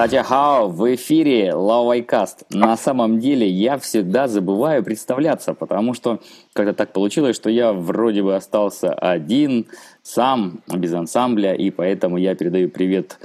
[0.00, 2.44] Тадяхао, в эфире Лавайкаст.
[2.48, 6.20] На самом деле я всегда забываю представляться, потому что
[6.54, 9.66] как-то так получилось, что я вроде бы остался один,
[10.02, 13.18] сам, без ансамбля, и поэтому я передаю привет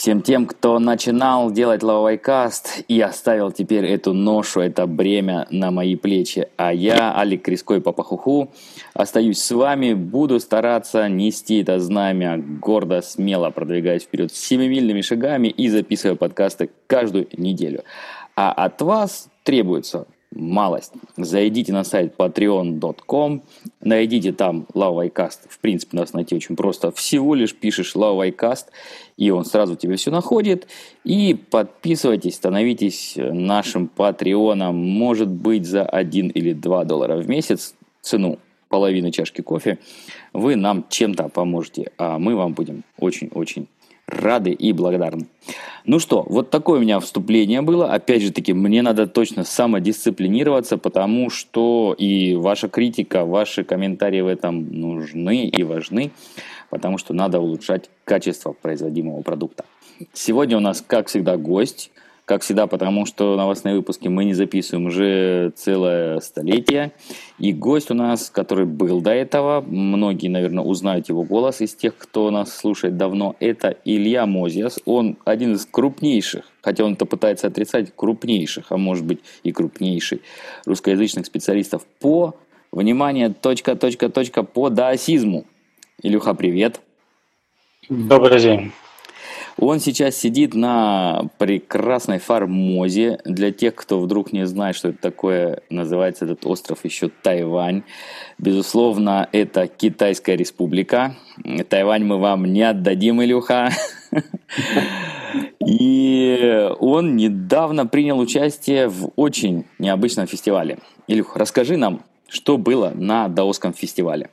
[0.00, 5.94] всем тем, кто начинал делать лавайкаст и оставил теперь эту ношу, это бремя на мои
[5.94, 6.48] плечи.
[6.56, 8.50] А я, Алик Криской Папахуху,
[8.94, 15.68] остаюсь с вами, буду стараться нести это знамя гордо, смело продвигаясь вперед семимильными шагами и
[15.68, 17.84] записывая подкасты каждую неделю.
[18.34, 20.92] А от вас требуется малость.
[21.16, 23.42] Зайдите на сайт patreon.com,
[23.80, 25.48] найдите там LoveICast.
[25.48, 26.92] В принципе, нас найти очень просто.
[26.92, 28.66] Всего лишь пишешь LoveICast,
[29.16, 30.68] и он сразу тебе все находит.
[31.04, 34.76] И подписывайтесь, становитесь нашим патреоном.
[34.76, 38.38] Может быть, за 1 или 2 доллара в месяц цену
[38.68, 39.78] половины чашки кофе
[40.32, 43.66] вы нам чем-то поможете, а мы вам будем очень-очень
[44.14, 45.26] рады и благодарны.
[45.84, 47.92] Ну что, вот такое у меня вступление было.
[47.92, 54.26] Опять же таки, мне надо точно самодисциплинироваться, потому что и ваша критика, ваши комментарии в
[54.26, 56.10] этом нужны и важны,
[56.68, 59.64] потому что надо улучшать качество производимого продукта.
[60.12, 61.90] Сегодня у нас, как всегда, гость–
[62.30, 66.92] как всегда, потому что новостные выпуски мы не записываем уже целое столетие.
[67.40, 71.96] И гость у нас, который был до этого, многие, наверное, узнают его голос из тех,
[71.96, 74.78] кто нас слушает давно, это Илья Мозиас.
[74.84, 80.22] Он один из крупнейших, хотя он это пытается отрицать, крупнейших, а может быть и крупнейший
[80.66, 82.36] русскоязычных специалистов по,
[82.70, 85.46] внимание, точка, точка, точка, по даосизму.
[86.00, 86.80] Илюха, привет.
[87.88, 88.70] Добрый день.
[89.60, 93.20] Он сейчас сидит на прекрасной Формозе.
[93.26, 97.82] Для тех, кто вдруг не знает, что это такое, называется этот остров еще Тайвань.
[98.38, 101.14] Безусловно, это Китайская республика.
[101.68, 103.70] Тайвань мы вам не отдадим, Илюха.
[105.66, 110.78] И он недавно принял участие в очень необычном фестивале.
[111.06, 114.30] Илюх, расскажи нам, что было на Даосском фестивале.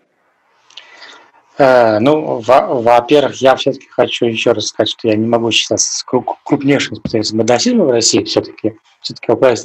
[1.57, 6.97] Э, ну, во-первых, я все-таки хочу еще раз сказать, что я не могу считаться крупнейшим
[6.97, 9.63] специалистом медицины в России, все-таки все-таки вопрос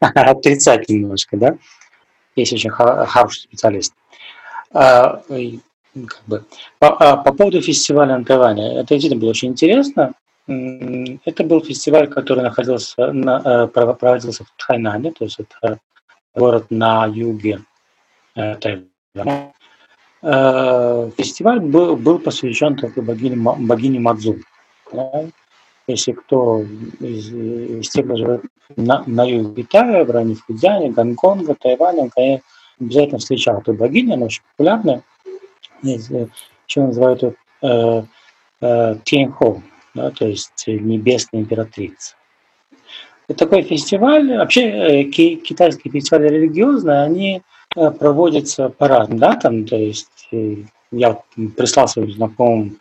[0.00, 1.56] отрицательный немножко, да?
[2.34, 3.94] Есть очень хороший специалист.
[4.72, 5.20] Э,
[5.94, 6.44] как бы,
[6.78, 10.12] по, а, по поводу фестиваля Тайване, это действительно было очень интересно.
[10.46, 15.78] Это был фестиваль, который находился, на, э, проводился в Тайнане, то есть это
[16.34, 17.62] город на юге
[18.34, 19.52] Тайваня.
[20.22, 24.36] Э, фестиваль был, был посвящен такой богине, богине Мадзу.
[24.92, 25.26] Да?
[25.86, 26.62] Если кто
[27.00, 28.42] из, из тех, кто живет
[28.76, 32.44] на, на юге Китая, в районе Фудзяне, Гонконга, Тайваня, он, конечно,
[32.80, 35.02] обязательно встречал эту богиню, она очень популярная.
[35.82, 38.02] Еще называют ее э,
[38.62, 38.94] э,
[39.94, 42.16] да, то есть небесная императрица.
[43.28, 49.76] Это такой фестиваль, вообще э, китайские фестивали религиозные, они Э, проводится по разным датам, то
[49.76, 50.56] есть э,
[50.90, 51.18] я
[51.56, 52.78] прислал своим знакомым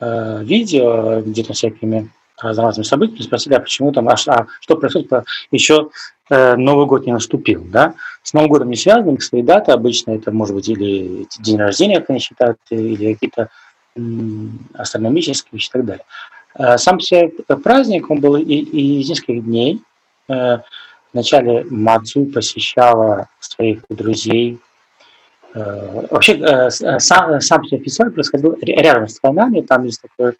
[0.00, 2.10] э, видео, где-то всякими
[2.40, 5.10] разными событиями, спросили, а почему там, а, а что происходит,
[5.50, 5.88] еще
[6.28, 7.94] э, Новый год не наступил, да?
[8.22, 12.10] С Новым годом не связаны свои даты, обычно это может быть или день рождения, как
[12.10, 13.48] они считают, или какие-то
[14.74, 16.78] астрономические вещи и так далее.
[16.78, 17.28] Сам себе
[17.62, 19.82] праздник, он был и, и из нескольких дней,
[21.14, 24.58] Вначале Мадзу посещала своих друзей.
[25.54, 29.60] Э, вообще, э, э, сам, сам фестиваль происходил рядом с Тайнами.
[29.60, 30.36] Там есть такой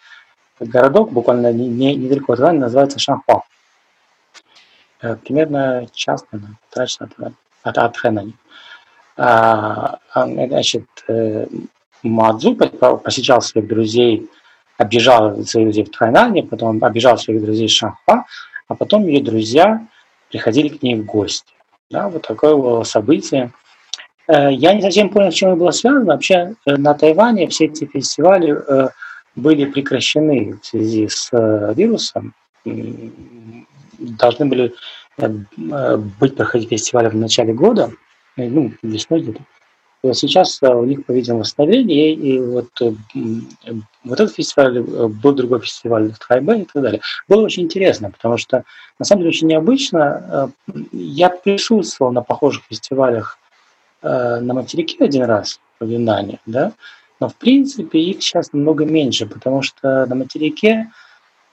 [0.59, 3.43] городок, буквально не, не, недалеко от Тайнани, называется Шанхуа.
[4.99, 6.57] Примерно час, наверное,
[7.63, 8.35] от, от Хэнани.
[9.17, 10.89] А, значит,
[12.03, 14.29] Мадзу посещал своих друзей,
[14.79, 18.25] обижал своих друзей в Тайнане, потом обижал своих друзей в Шанхуа,
[18.67, 19.87] а потом ее друзья
[20.31, 21.53] приходили к ней в гости.
[21.91, 23.53] Да, вот такое было событие.
[24.27, 26.07] Э, я не совсем понял, с чем это было связано.
[26.07, 28.89] Вообще э, на Тайване все эти фестивали э,
[29.37, 31.31] были прекращены в связи с
[31.75, 32.35] вирусом.
[33.99, 34.73] Должны были
[35.17, 37.91] быть проходить фестивали в начале года,
[38.37, 39.41] ну, весной где-то.
[40.05, 46.19] Вот сейчас у них, по-видимому, восстановление, и вот, вот этот фестиваль, был другой фестиваль в
[46.19, 47.01] Тайбе и так далее.
[47.27, 48.65] Было очень интересно, потому что,
[48.99, 50.53] на самом деле, очень необычно.
[50.93, 53.39] Я присутствовал на похожих фестивалях
[54.03, 56.73] на материке один раз в Юнане, да,
[57.19, 60.91] но, в принципе, их сейчас намного меньше, потому что на материке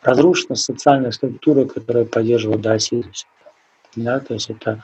[0.02, 3.12] разрушена социальная структура, которая поддерживала даосизм.
[3.96, 4.84] Да, то есть это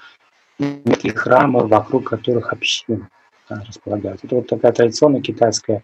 [0.57, 3.09] некие храмы, вокруг которых общины
[3.49, 4.27] располагаются.
[4.27, 5.83] Это вот такая традиционная китайская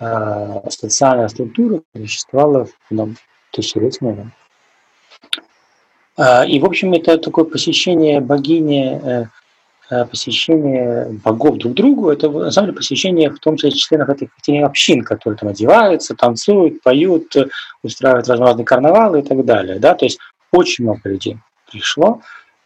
[0.00, 3.14] э, социальная структура существовала ну,
[3.50, 4.30] тысячелетиями.
[6.16, 9.26] Э, и, в общем, это такое посещение богини, э,
[9.90, 14.30] э, посещение богов друг другу, это на самом деле посещение в том числе членов этих
[14.64, 17.34] общин, которые там одеваются, танцуют, поют,
[17.82, 19.78] устраивают разнообразные карнавалы и так далее.
[19.78, 19.94] Да?
[19.94, 20.18] То есть
[20.52, 21.38] очень много людей
[21.70, 22.20] пришло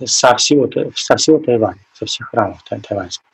[0.04, 3.27] со всего, со всего Тайваня, со всех храмов тайваньских.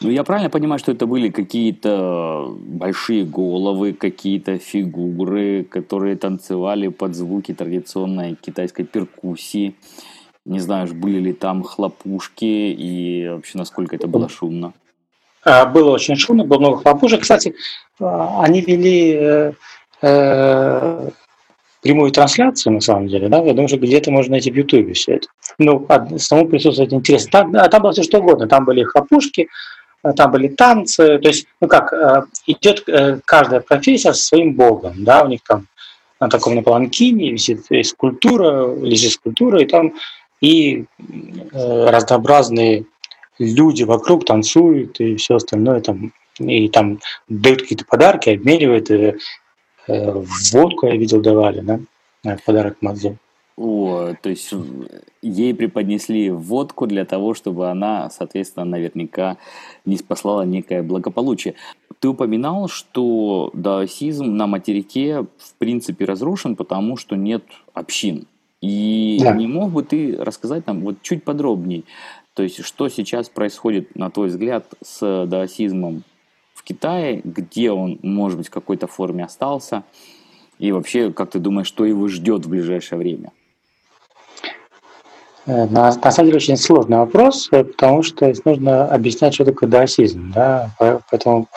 [0.00, 7.14] Ну, я правильно понимаю, что это были какие-то большие головы, какие-то фигуры, которые танцевали под
[7.14, 9.74] звуки традиционной китайской перкуссии.
[10.44, 14.72] Не знаю, были ли там хлопушки и вообще насколько это было шумно.
[15.42, 17.22] А, было очень шумно, было много хлопушек.
[17.22, 17.54] Кстати,
[18.00, 19.52] а, они вели э,
[20.02, 21.10] э,
[21.84, 25.16] прямую трансляцию, на самом деле, да, я думаю, что где-то можно найти в Ютубе все
[25.16, 25.28] это.
[25.58, 25.86] Ну,
[26.16, 27.30] самому присутствовать интересно.
[27.30, 29.48] Там, а там было все что угодно, там были хлопушки,
[30.02, 34.54] э, там были танцы, то есть, ну как, э, идет э, каждая профессия со своим
[34.54, 35.66] богом, да, у них там
[36.20, 39.92] на таком на паланкине висит скульптура, лежит скульптура, и там
[40.40, 40.86] и
[41.52, 42.86] разнообразные
[43.38, 49.18] люди вокруг танцуют и все остальное там, и там дают какие-то подарки, обменивают, Э,
[49.86, 53.16] водку, я видел, давали, да, подарок Мадзе.
[53.56, 54.52] О, то есть
[55.22, 59.36] ей преподнесли водку для того, чтобы она, соответственно, наверняка
[59.84, 61.54] не спаслала некое благополучие.
[62.00, 67.44] Ты упоминал, что даосизм на материке в принципе разрушен, потому что нет
[67.74, 68.26] общин.
[68.60, 69.32] И да.
[69.32, 71.84] не мог бы ты рассказать нам вот чуть подробнее,
[72.34, 76.02] то есть что сейчас происходит, на твой взгляд, с даосизмом
[76.64, 79.84] Китае, где он, может быть, в какой-то форме остался,
[80.58, 83.32] и вообще, как ты думаешь, что его ждет в ближайшее время?
[85.46, 89.68] Э, на, на самом деле очень сложный вопрос, э, потому что нужно объяснять, что такое
[89.68, 90.32] даосизм.
[90.32, 90.70] Да?
[90.78, 91.48] Поэтому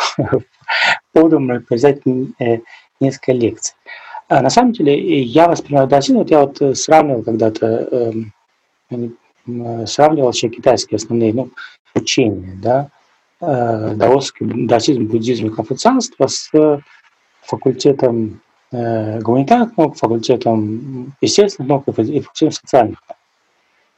[1.17, 2.01] поводу мы взять
[2.39, 2.59] э,
[2.99, 3.75] несколько лекций.
[4.29, 8.15] А на самом деле я воспринимаю даосизм, вот я вот сравнивал когда-то,
[8.89, 11.49] э, сравнивал вообще китайские основные ну,
[11.95, 12.89] учения, да,
[13.39, 16.51] даосский даосизм, буддизм и конфуцианство с
[17.47, 18.41] факультетом
[18.71, 23.17] э, гуманитарных наук, факультетом естественных наук и факультетом социальных наук.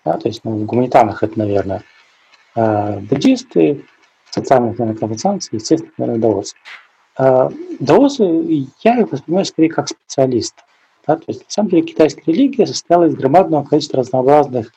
[0.06, 1.84] Да, то есть ну, в гуманитарных это, наверное,
[2.56, 3.86] э, буддисты,
[4.26, 6.56] в социальных, наверное, конфуцианцы, естественно, наверное, даосы.
[7.18, 7.50] Э,
[7.80, 10.64] даосы, я их воспринимаю скорее как специалистов.
[11.08, 14.72] Да, то есть, на самом деле, китайская религия состояла из громадного количества разнообразных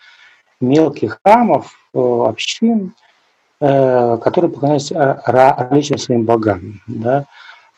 [0.60, 3.11] мелких храмов, общин, Э,
[3.62, 6.80] которые поклонялись э, различным своим богам.
[6.88, 7.26] Да?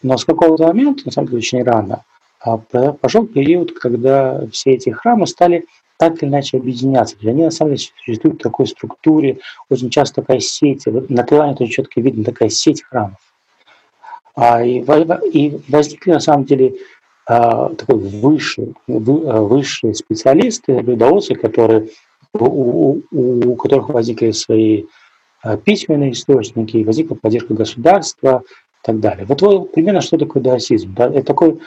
[0.03, 2.05] Но с какого-то момента, на самом деле очень рано,
[2.41, 5.67] а, пошел период, когда все эти храмы стали
[5.99, 7.17] так или иначе объединяться.
[7.23, 11.75] Они на самом деле существуют в такой структуре, очень часто такая сеть, на Таиланде очень
[11.75, 13.19] четко видно такая сеть храмов.
[14.35, 14.83] А, и,
[15.33, 16.77] и возникли на самом деле
[17.27, 21.91] а, такой высшие, высшие специалисты, даосы, которые,
[22.33, 24.87] у, у, у которых возникли свои Э,
[25.64, 29.26] письменные источники, возникла поддержка государства и так далее.
[29.26, 30.94] Вот примерно что такое даосизм.
[30.94, 31.06] Да?
[31.06, 31.61] Это такой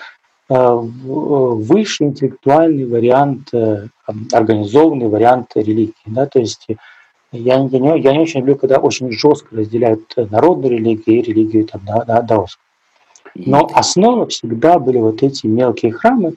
[0.49, 3.87] э, высший интеллектуальный вариант, э,
[4.31, 5.93] организованный вариант религии.
[6.05, 6.25] Да?
[6.25, 6.65] То есть
[7.31, 11.65] я, я, не, я не очень люблю, когда очень жестко разделяют народную религию и религию
[11.65, 12.63] там, да, да, даосскую.
[13.35, 16.33] Но основа всегда были вот эти мелкие храмы,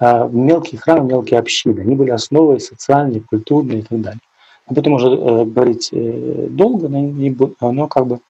[0.00, 1.80] мелкие храмы, мелкие общины.
[1.80, 4.20] Они были основой социальной, культурной и так далее.
[4.66, 8.20] Об этом уже э, говорить э, долго, но, не но как бы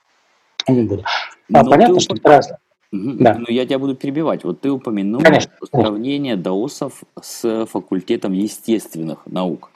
[0.68, 1.04] не буду.
[1.52, 2.58] А, понятно, что это разное.
[2.92, 3.12] Угу.
[3.20, 3.38] Да.
[3.38, 4.44] Но я тебя буду перебивать.
[4.44, 5.52] Вот ты упомянул Конечно.
[5.70, 9.70] сравнение даосов с факультетом естественных наук.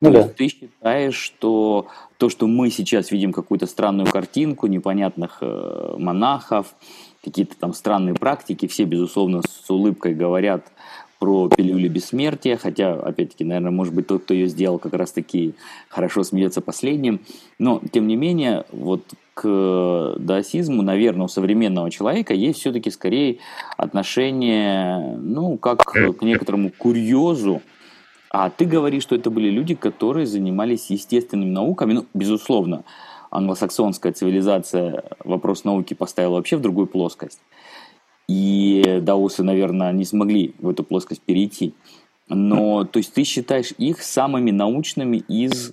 [0.00, 0.18] Ну, То да.
[0.20, 1.88] есть ты считаешь, что
[2.18, 6.74] то, что мы сейчас видим какую-то странную картинку непонятных э, монахов,
[7.24, 10.66] какие-то там странные практики, все, безусловно, с улыбкой говорят
[11.18, 15.54] про пилюли бессмертия, хотя, опять-таки, наверное, может быть, тот, кто ее сделал, как раз-таки
[15.88, 17.20] хорошо смеется последним.
[17.58, 19.02] Но, тем не менее, вот
[19.34, 23.38] к даосизму, наверное, у современного человека есть все-таки скорее
[23.76, 27.62] отношение, ну, как к некоторому курьезу.
[28.30, 31.94] А ты говоришь, что это были люди, которые занимались естественными науками.
[31.94, 32.84] Ну, безусловно,
[33.30, 37.40] англосаксонская цивилизация вопрос науки поставила вообще в другую плоскость
[38.28, 41.74] и даосы, наверное, не смогли в эту плоскость перейти.
[42.28, 45.72] Но, то есть ты считаешь их самыми научными из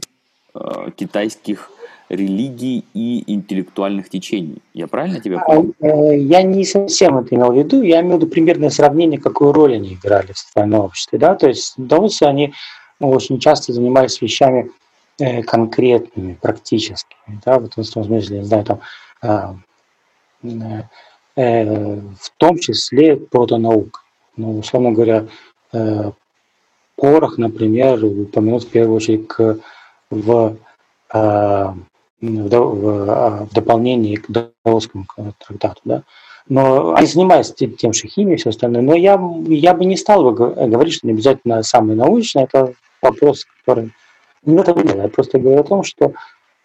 [0.53, 1.69] э, китайских
[2.07, 4.59] религий и интеллектуальных течений.
[4.73, 5.73] Я правильно тебя а, понял?
[5.81, 7.81] Э, я не совсем это имел в виду.
[7.81, 11.19] Я имел в виду примерное сравнение, какую роль они играли в социальном обществе.
[11.19, 11.35] Да?
[11.35, 12.53] То есть даосы, они
[12.99, 14.71] очень часто занимались вещами
[15.19, 18.79] э, конкретными, практическими, да, в этом смысле, не знаю, там,
[19.21, 19.55] а,
[21.35, 23.99] в том числе протонаука.
[24.37, 25.27] Ну, условно говоря,
[25.73, 26.11] э,
[26.95, 29.59] порох, например, упомянут в первую очередь к,
[30.09, 30.57] в,
[31.13, 31.75] э, в,
[32.21, 35.05] в дополнении к Даосскому
[35.39, 36.03] трактату, да,
[36.47, 38.81] но они занимаются тем же химией и все остальное.
[38.81, 42.43] Но я, я бы не стал бы говорить, что не обязательно самый научный.
[42.43, 43.91] Это вопрос, который
[44.43, 45.01] не в этом дело.
[45.01, 46.13] Я просто говорю о том, что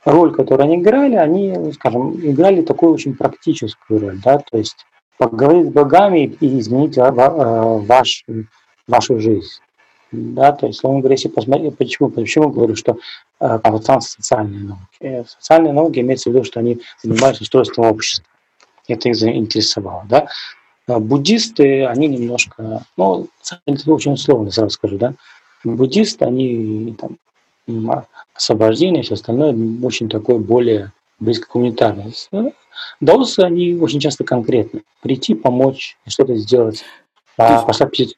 [0.05, 4.21] роль, которую они играли, они, скажем, играли такую очень практическую роль.
[4.25, 4.39] Да?
[4.39, 4.77] То есть
[5.19, 8.25] поговорить с богами и изменить а, ваш,
[8.89, 9.61] вашу жизнь.
[10.13, 12.99] Да, то есть, словно говоря, если посмотреть, почему, почему говорю, что
[13.39, 15.25] э, вот социальные науки.
[15.29, 18.25] Социальные науки имеется в виду, что они занимаются устройством общества
[18.93, 20.05] это их заинтересовало.
[20.09, 20.27] Да?
[20.87, 23.29] А буддисты, они немножко, ну,
[23.67, 25.15] это очень условно, сразу скажу, да,
[25.63, 27.19] буддисты, они там,
[28.35, 32.13] освобождение все остальное очень такое более близко к гуманитарному.
[33.01, 34.83] Даосы, они очень часто конкретны.
[35.03, 36.85] Прийти, помочь, что-то сделать,
[37.37, 38.17] а, послать птицу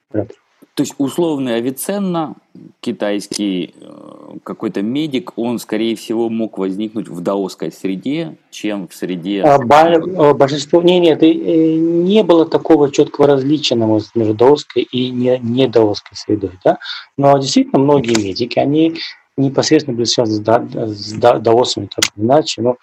[0.74, 2.34] то есть условный Авиценна,
[2.80, 9.42] китайский э, какой-то медик, он, скорее всего, мог возникнуть в даосской среде, чем в среде...
[9.42, 10.80] А, э, большинство...
[10.80, 16.58] Не, нет, э, не было такого четкого различия между даосской и не, не даосской средой.
[16.64, 16.78] Да?
[17.18, 18.96] Но действительно многие медики, они
[19.36, 22.62] непосредственно были связаны с, да, с да, даосами, так или иначе.
[22.62, 22.76] Но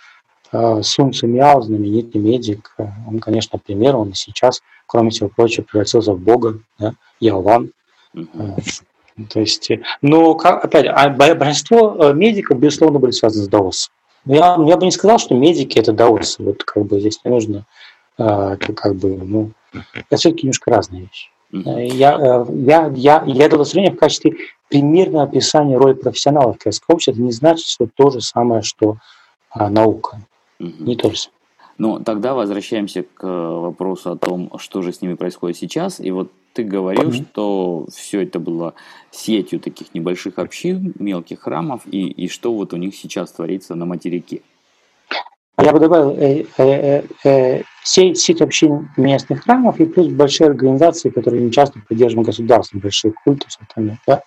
[0.81, 2.75] Сун Цумяо, знаменитый медик,
[3.07, 7.71] он, конечно, пример, он и сейчас, кроме всего прочего, превратился в бога, да, Ялван,
[9.27, 9.69] то есть,
[10.01, 13.91] но, опять, а большинство э, медиков, безусловно, были связаны с даосом.
[14.25, 16.41] Я, я бы не сказал, что медики это даосы.
[16.41, 17.65] Вот как бы здесь не нужно,
[18.17, 19.51] э, как бы, ну,
[19.93, 21.29] это все-таки немножко разные вещи.
[21.51, 24.35] Э, я, я, я, я дал сравнение в качестве
[24.69, 27.13] примерного описания роли профессионалов в китайском обществе.
[27.13, 28.97] Это не значит, что то же самое, что
[29.49, 30.21] а, наука.
[30.59, 31.39] Не то же самое.
[31.77, 36.01] Но тогда возвращаемся к вопросу о том, что же с ними происходит сейчас.
[36.01, 37.29] И вот ты говорил, mm-hmm.
[37.31, 38.73] что все это было
[39.11, 43.85] сетью таких небольших общин, мелких храмов, и, и что вот у них сейчас творится на
[43.85, 44.41] материке.
[45.61, 51.09] Я бы добавил э, э, э, сеть, сеть общин местных храмов и плюс большие организации,
[51.09, 53.99] которые не часто поддерживают государство, большие культы, все остальное.
[54.07, 54.21] Да?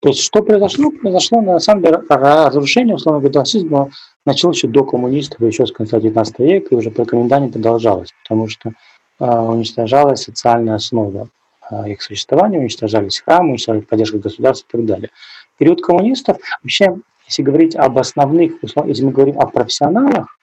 [0.00, 0.90] То есть что произошло?
[0.90, 3.90] Произошло на самом деле разрушение, условно говоря, расизма
[4.24, 8.48] началось еще до коммунистов, еще с конца 19 века, и уже при коменданте продолжалось, потому
[8.48, 8.70] что
[9.18, 11.28] э, уничтожалась социальная основа
[11.70, 15.10] а, их существования, уничтожались храмы, уничтожались поддержка государства и так далее.
[15.54, 16.96] В период коммунистов, вообще,
[17.26, 20.36] если говорить об основных, если мы говорим о профессионалах,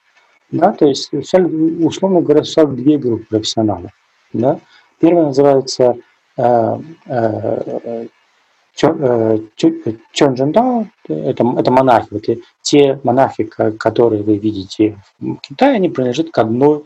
[0.51, 3.92] да, то есть, условно говоря, существуют две группы профессионалов.
[4.34, 4.60] Да.
[5.00, 5.96] Первая называется
[6.38, 8.08] э, э,
[8.75, 12.08] Чонджандао, это, это монахи.
[12.12, 12.24] Вот
[12.62, 16.84] те монахи, которые вы видите в Китае, они принадлежат к одной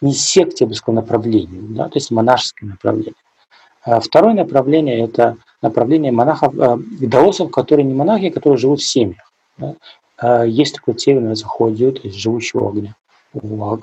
[0.00, 3.14] не секте, я бы сказал, направлению, да, то есть монашеское направление.
[3.82, 8.86] А второе направление– это направление монахов, э, даосов, которые не монахи, а которые живут в
[8.86, 9.32] семьях.
[9.60, 9.74] А
[10.46, 12.94] есть такой термин, называется ходью, то есть живущего огня,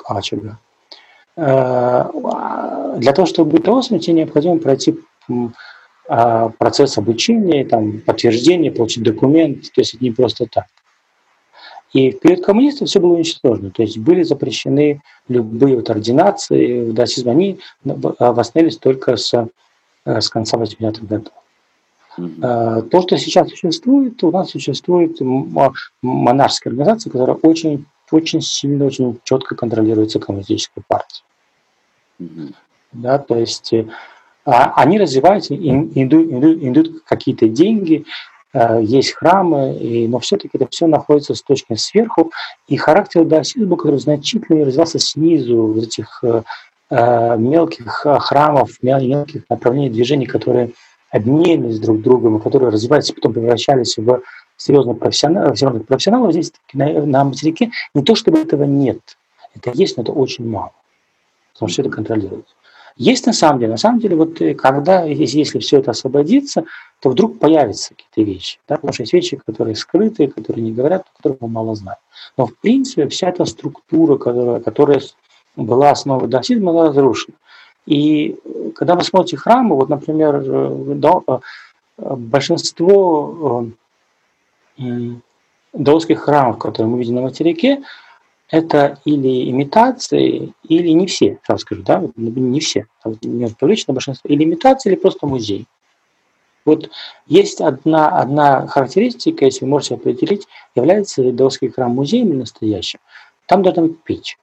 [0.07, 0.59] очага.
[1.37, 2.05] Э,
[2.97, 4.99] для того, чтобы быть даосом, тебе необходимо пройти
[6.07, 10.65] а, процесс обучения, там, подтверждения, получить документ, то есть это не просто так.
[11.93, 16.93] И в период коммунистов все было уничтожено, то есть были запрещены любые вот ординации в
[16.93, 19.47] даосизме, они восстановились только с
[20.05, 21.33] Э, с конца 80-х годов.
[22.17, 22.89] Mm-hmm.
[22.89, 25.17] То, что сейчас существует, у нас существует
[26.01, 31.23] монашеская организация, которая очень, очень сильно, очень четко контролируется коммунистической партией.
[32.21, 32.53] Mm-hmm.
[32.93, 33.87] Да, то есть э,
[34.45, 38.05] а, они развиваются, им идут, идут, идут какие-то деньги,
[38.79, 42.31] есть храмы, и, но все-таки это все находится с точки сверху,
[42.69, 46.23] и характер даосизма, который значительно развивался снизу, вот этих
[46.87, 50.71] Э, мелких э, храмов, мелких направлений движений, которые
[51.15, 54.21] обменивались друг другом, которые развивались, потом превращались в
[54.57, 57.71] серьезных профессионалов, серьезных профессионалов здесь на, на материке.
[57.93, 58.99] Не то, чтобы этого нет.
[59.55, 60.73] Это есть, но это очень мало.
[61.53, 62.53] Потому что это контролируется.
[62.97, 63.71] Есть на самом деле.
[63.71, 66.65] На самом деле, вот э, когда, если, все это освободится,
[66.99, 68.59] то вдруг появятся какие-то вещи.
[68.67, 68.75] Да?
[68.75, 71.99] Потому что есть вещи, которые скрыты, которые не говорят, о которых мы мало знаем.
[72.37, 75.01] Но в принципе вся эта структура, которая, которая
[75.55, 77.35] была основа даосизма, она разрушена.
[77.85, 78.35] И
[78.75, 83.67] когда вы смотрите храмы, вот, например, э, э, большинство
[84.77, 84.83] э,
[85.73, 87.83] даосских храмов, которые мы видим на материке,
[88.49, 92.85] это или имитации, или не все, сразу скажу, да, не все,
[93.21, 95.67] не лично большинство, или имитации, или просто музей.
[96.63, 96.89] Вот
[97.27, 102.99] есть одна, одна характеристика, если вы можете определить, является ли Даосский храм музеем настоящим.
[103.45, 104.37] Там должна быть печь.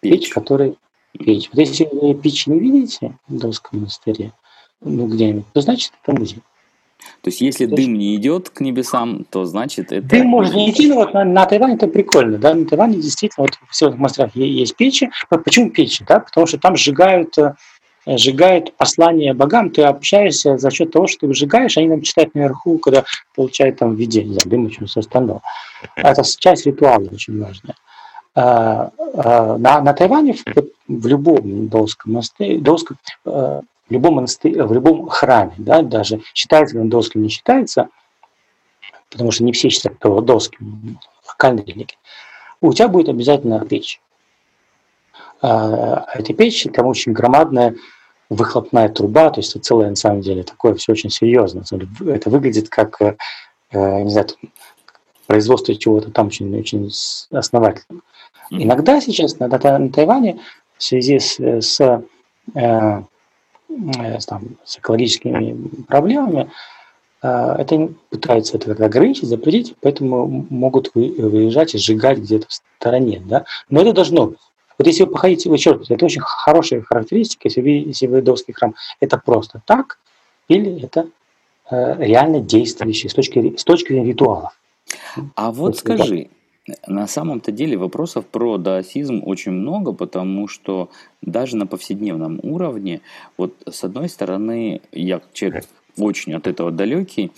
[0.00, 0.74] Печь, печь которая
[1.18, 1.50] печь.
[1.52, 4.32] Вот если вы печь не видите в Даосском монастыре,
[4.80, 6.42] ну где-нибудь, то значит это музей.
[7.22, 10.06] То есть, если то дым не идет к небесам, то значит это...
[10.06, 13.46] Дым может не идти, но вот на, на Тайване это прикольно, да, на Тайване действительно
[13.46, 15.10] вот в всех монастырях есть печи.
[15.28, 16.20] Почему печи, да?
[16.20, 17.54] Потому что там сжигают э,
[18.06, 22.78] сжигают послание богам, ты общаешься за счет того, что ты сжигаешь, они нам читают наверху,
[22.78, 25.40] когда получают там видение, дым и все остальное.
[25.96, 27.74] Это часть ритуала очень важная.
[28.34, 30.44] А, а, на, на Тайване в,
[30.88, 36.80] в любом даосском монастыре, даосском, в любом монастыре, в любом храме, да, даже считается ли
[36.80, 37.88] он даосским, не считается,
[39.10, 41.98] потому что не все считают его даосским, локальной религии,
[42.60, 44.00] у тебя будет обязательно печь.
[45.42, 47.74] А, эта печь там очень громадная
[48.28, 51.64] выхлопная труба, то есть это целое на самом деле такое все очень серьезно.
[52.06, 53.16] Это выглядит как, э,
[53.72, 54.28] не знаю,
[55.26, 56.90] производство чего-то там очень, очень
[57.30, 58.02] основательно.
[58.50, 59.58] Иногда сейчас на, на
[59.90, 60.40] Тайване
[60.76, 62.02] в связи с, с, э,
[62.54, 66.50] э, с, там, с экологическими проблемами
[67.22, 73.22] это пытаются это ограничить, запретить, поэтому могут выезжать и сжигать где-то в стороне.
[73.26, 73.44] Да?
[73.68, 74.38] Но это должно быть.
[74.80, 78.54] Вот если вы походите, вы черт, это очень хорошая характеристика, если вы, если вы Довский
[78.54, 79.98] храм, это просто так
[80.48, 81.10] или это
[81.70, 84.58] э, реально действующий с точки, с точки зрения ритуалов.
[85.34, 86.30] А вот скажи.
[86.86, 90.90] На самом-то деле вопросов про даосизм очень много, потому что
[91.22, 93.00] даже на повседневном уровне,
[93.36, 97.32] вот с одной стороны, я человек очень от этого далекий,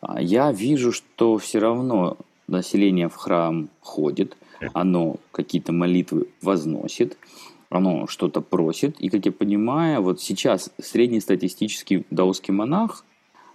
[0.00, 4.36] а я вижу, что все равно население в храм ходит,
[4.72, 7.16] оно какие-то молитвы возносит,
[7.70, 9.00] оно что-то просит.
[9.00, 13.04] И, как я понимаю, вот сейчас среднестатистический даосский монах,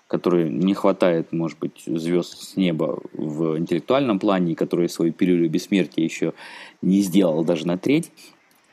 [0.08, 5.50] который не хватает, может быть, звезд с неба в интеллектуальном плане, и который свою пилюлю
[5.50, 6.34] бессмертия еще
[6.82, 8.12] не сделал даже на треть,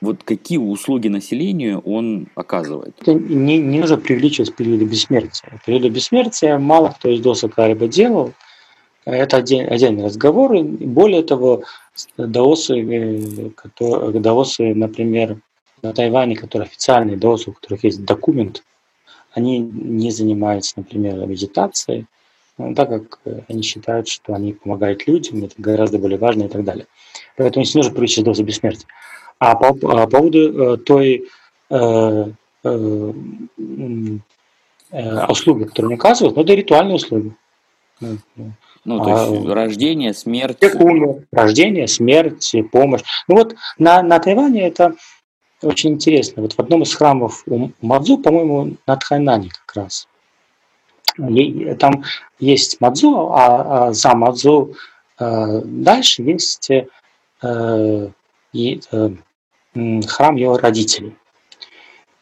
[0.03, 2.95] вот какие услуги населению он оказывает?
[3.07, 5.61] Не, не нужно привлечь пилюлю бессмертия.
[5.65, 8.33] Пилюлю бессмертия мало кто из досок когда-либо делал.
[9.05, 10.61] Это отдельный, отдельный разговор.
[10.63, 11.63] Более того,
[12.17, 15.41] даосы, э, которые, даосы, например,
[15.83, 18.63] на Тайване, которые официальные даосы, у которых есть документ,
[19.35, 22.07] они не занимаются, например, медитацией,
[22.77, 26.65] так как э, они считают, что они помогают людям, это гораздо более важно и так
[26.65, 26.87] далее.
[27.37, 28.87] Поэтому не нужно привлечь дозу бессмертия.
[29.39, 31.29] А по, а по поводу э, той
[31.71, 32.27] э,
[32.65, 33.13] э,
[34.93, 37.35] э, услуги, которую они оказывают, ну, это ритуальные услуги.
[38.85, 40.59] Ну, то есть а, рождение, смерть.
[40.75, 41.25] Умер.
[41.31, 43.03] Рождение, смерть, помощь.
[43.29, 44.95] Ну вот на, на Тайване это
[45.63, 46.43] очень интересно.
[46.43, 50.09] Вот в одном из храмов у Мадзу, по-моему, на Тхайнане как раз.
[51.17, 52.05] Там
[52.39, 54.75] есть Мадзу, а, а за Мадзу
[55.19, 58.09] э, дальше есть э,
[58.53, 59.11] и, э,
[60.07, 61.15] храм его родителей.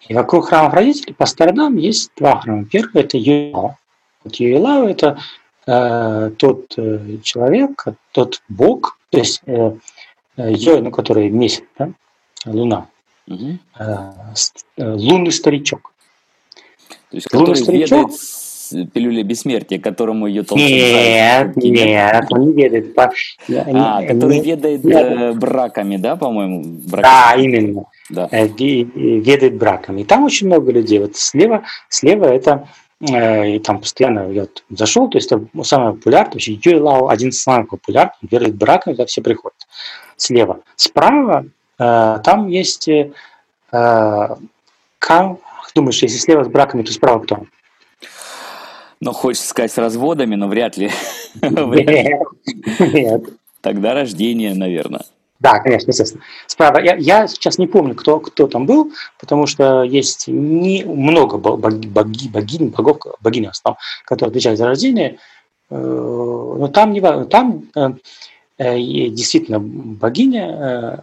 [0.09, 2.65] И вокруг храмов родителей по сторонам есть два храма.
[2.65, 3.77] Первый– это Юйлао.
[4.25, 5.19] Вот Юйлао– это
[5.67, 9.77] Э, тот э, человек, тот Бог, то есть э,
[10.37, 11.91] Йой, ну, который месяц, да,
[12.47, 12.89] Луна,
[13.31, 13.59] угу.
[14.77, 15.93] лунный старичок.
[17.11, 18.11] То есть, лунный старичок,
[18.93, 22.95] пилюля бессмертия, которому ее толком Нет, нет, он не ведает.
[22.95, 23.13] По...
[23.49, 25.39] А, который не, ведает нет.
[25.39, 26.63] браками, да, по-моему?
[26.63, 27.03] Браками.
[27.03, 27.85] Да, именно.
[28.11, 28.29] Да.
[28.31, 30.03] Ведает браками.
[30.03, 30.99] И там очень много людей.
[30.99, 32.69] Вот слева, слева это
[33.01, 37.09] Э, и там постоянно я вот зашел, то есть это самое популярное, то есть Юйлау
[37.09, 39.57] один из самых популярных, верит браком, когда все приходят.
[40.17, 40.61] Слева.
[40.77, 41.49] Справа э,
[41.81, 43.11] там есть э,
[43.71, 45.39] кам,
[45.75, 47.45] думаешь, если слева с браками, то справа кто?
[49.01, 50.91] Ну, хочется сказать с разводами, но вряд ли.
[51.43, 52.21] Нет.
[52.79, 53.23] Нет.
[53.63, 55.05] Тогда рождение, наверное.
[55.39, 56.23] Да, конечно, естественно.
[56.47, 56.79] Справа.
[56.81, 61.87] Я, я сейчас не помню, кто, кто там был, потому что есть не, много боги,
[61.87, 65.19] боги, богинь, богов, богинь основ, которые отвечают за рождение.
[65.71, 67.91] Э, но там, не, там э, э,
[68.61, 71.03] действительно богиня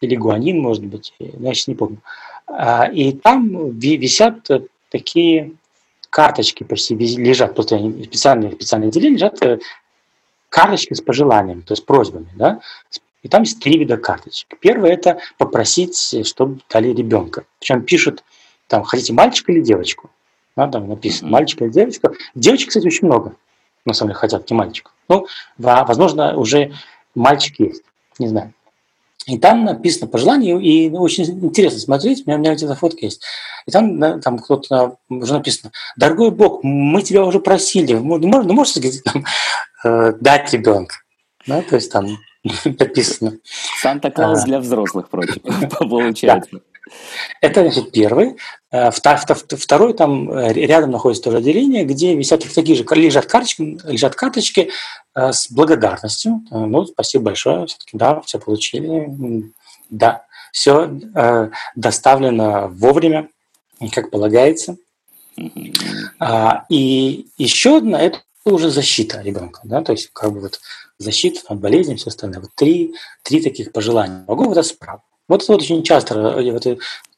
[0.00, 1.98] или гуанин, может быть, я сейчас не помню.
[2.46, 4.48] А, и там висят
[4.90, 5.52] такие
[6.10, 9.60] карточки почти лежат, просто специальные, специальные отделения лежат
[10.48, 12.60] карточки с пожеланиями, то есть просьбами, да,
[13.22, 14.56] и там есть три вида карточек.
[14.60, 17.44] Первое– это попросить, чтобы дали ребенка.
[17.58, 18.22] Причем пишут,
[18.68, 20.10] там, хотите мальчика или девочку?
[20.56, 22.12] Да, там написано, мальчика или девочка.
[22.36, 23.34] Девочек, кстати, очень много,
[23.84, 24.92] на самом деле, хотят не мальчика.
[25.08, 25.26] Ну,
[25.58, 26.72] возможно, уже
[27.14, 27.82] мальчик есть,
[28.18, 28.52] не знаю.
[29.26, 33.06] И там написано пожелание, и ну, очень интересно смотреть, у меня, у меня где-то фотка
[33.06, 33.22] есть.
[33.66, 38.74] И там, там кто-то уже написано, дорогой Бог, мы тебя уже просили, ну, можно, можешь
[39.02, 39.24] там,
[39.84, 40.94] э, дать ребенка.
[41.44, 42.06] Да, то есть там
[42.64, 43.38] написано.
[43.82, 45.42] Санта-Клаус а, для взрослых, против,
[45.78, 46.60] получается.
[47.40, 48.36] Это, первый.
[48.70, 54.14] Э, второй, там э, рядом находится тоже отделение, где висят такие же, лежат карточки, лежат
[54.14, 54.70] карточки
[55.14, 56.42] э, с благодарностью.
[56.50, 59.52] Ну, спасибо большое, все-таки, да, все получили.
[59.88, 60.90] Да, все
[61.76, 63.28] доставлено вовремя,
[63.92, 64.76] как полагается.
[66.18, 70.58] А, и еще одна– это уже защита ребенка, да, то есть как бы вот
[70.98, 72.40] защита от болезней, все остальное.
[72.40, 74.24] Вот три, три таких пожелания.
[74.26, 75.15] Могу выдать справку.
[75.28, 76.66] Вот это вот очень часто, э, вот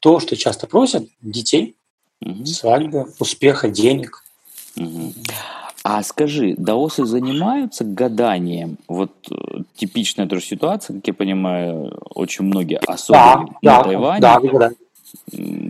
[0.00, 1.76] то, что часто просят детей,
[2.20, 2.46] угу.
[2.46, 4.24] свадьбы, успеха, денег.
[4.76, 5.12] Угу.
[5.84, 8.78] А скажи, даосы занимаются гаданием?
[8.88, 14.20] Вот э, типичная тоже ситуация, как я понимаю, очень многие, особенно да, на да, Тайване,
[14.20, 14.70] да, да.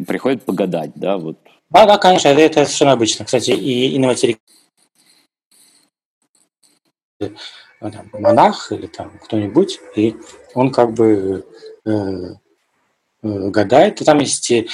[0.07, 1.19] приходят погадать, да?
[1.19, 1.39] Вот.
[1.71, 3.25] Да, да, конечно, это, это совершенно обычно.
[3.25, 4.41] Кстати, и, и на материке
[7.21, 7.31] э,
[8.13, 10.17] монах или там кто-нибудь, и
[10.55, 11.68] он как бы Э, э,
[13.23, 14.01] гадает.
[14.01, 14.65] И там есть э,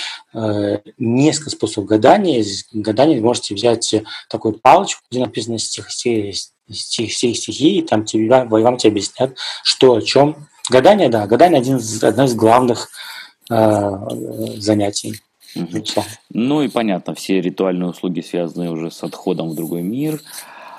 [0.98, 2.40] несколько способов гадания.
[2.40, 3.94] Из гадания вы можете взять
[4.29, 6.37] такую палочку, где написано стих, стих,
[6.70, 10.48] стих, стих, стихи, и там тебе, вам тебе объяснят, что о чем.
[10.70, 12.88] Гадание, да, гадание один из, одно из главных
[13.50, 13.90] э,
[14.57, 15.20] занятий.
[15.57, 15.85] Угу.
[16.31, 20.20] Ну и понятно, все ритуальные услуги связаны уже с отходом в другой мир.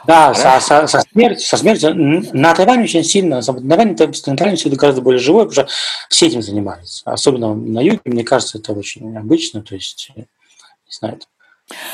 [0.07, 1.95] Да, со, со, со, смертью, со смертью.
[2.33, 5.75] На Тайване очень сильно, на Тайване это центральный все гораздо более живой, потому что
[6.09, 7.01] все этим занимаются.
[7.05, 10.25] Особенно на юге, мне кажется, это очень обычно, то есть, не
[10.89, 11.19] знаю,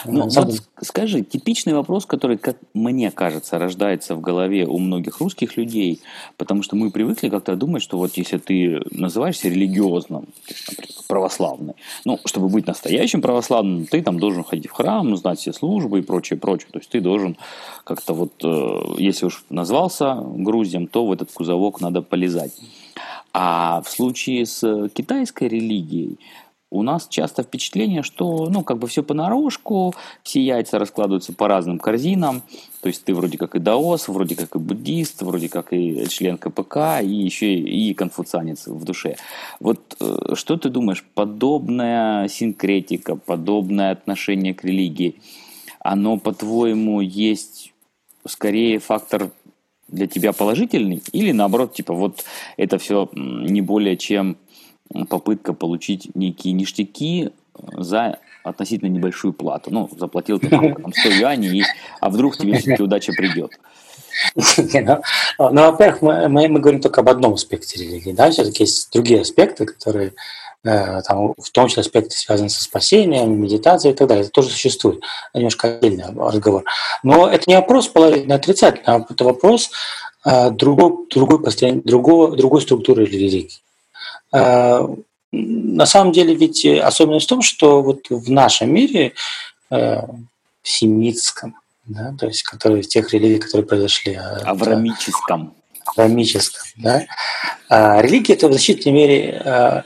[0.06, 5.56] ну, вот скажи, типичный вопрос, который, как мне кажется, рождается в голове у многих русских
[5.56, 6.02] людей,
[6.38, 10.28] потому что мы привыкли как-то думать, что вот если ты называешься религиозным,
[10.70, 15.54] например, православный, ну, чтобы быть настоящим православным, ты там должен ходить в храм, знать все
[15.54, 16.70] службы и прочее, прочее.
[16.72, 17.38] То есть ты должен
[17.86, 22.52] как-то вот, э, если уж назвался грузием, то в этот кузовок надо полезать.
[23.34, 26.18] А в случае с китайской религией,
[26.72, 31.78] у нас часто впечатление, что, ну, как бы все понарошку, все яйца раскладываются по разным
[31.78, 32.42] корзинам,
[32.82, 36.38] то есть ты вроде как и даос, вроде как и буддист, вроде как и член
[36.38, 39.18] КПК, и еще и конфуцианец в душе.
[39.60, 45.22] Вот э, что ты думаешь, подобная синкретика, подобное отношение к религии,
[45.80, 47.74] оно, по-твоему, есть
[48.26, 49.32] скорее фактор
[49.90, 52.24] для тебя положительный, или наоборот, типа, вот
[52.56, 54.38] это все не более чем
[55.10, 59.72] попытка получить некие ништяки э, за относительно небольшую плату.
[59.72, 61.64] Ну, заплатил ты там, 100 юаней,
[62.00, 63.52] а вдруг тебе все-таки удача придет.
[64.36, 65.02] Ну,
[65.52, 70.14] ну, во-первых, мы, говорим только об одном аспекте религии, да, все-таки есть другие аспекты, которые
[70.64, 74.24] э, там, в том числе аспекты, связанные со спасением, медитацией и так далее.
[74.24, 75.02] Это тоже существует.
[75.34, 76.66] Немножко отдельный разговор.
[77.04, 79.72] Но это не вопрос положительно отрицательный, а это вопрос
[80.26, 83.50] э, другой, другой, другого, другой структуры религии.
[84.34, 84.88] Э,
[85.32, 89.14] на самом деле ведь особенность в том, что вот в нашем мире,
[89.70, 90.02] э,
[90.64, 94.14] семитском, да, то есть которые, тех религий, которые произошли.
[94.14, 95.54] Э, Аврамическом.
[95.86, 97.06] Аврамическом, да.
[97.70, 99.84] А религия– это в значительной мере